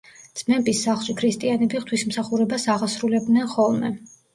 [0.39, 3.99] ძმების სახლში ქრისტიანები ღვთისმსახურებას აღასრულებდნენ ხოლმე.